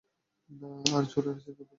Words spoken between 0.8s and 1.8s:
আর চোরের চিন্তাভাবনা কি?